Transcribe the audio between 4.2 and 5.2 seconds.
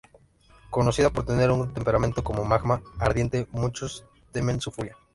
temen su furia.